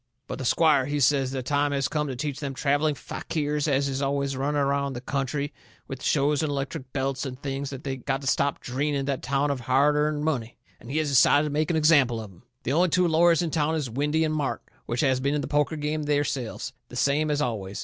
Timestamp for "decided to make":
11.09-11.69